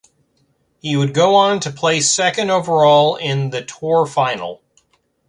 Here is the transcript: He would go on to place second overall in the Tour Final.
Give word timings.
He 0.79 0.97
would 0.97 1.13
go 1.13 1.35
on 1.35 1.59
to 1.59 1.69
place 1.69 2.09
second 2.09 2.49
overall 2.49 3.17
in 3.17 3.51
the 3.51 3.63
Tour 3.63 4.07
Final. 4.07 4.63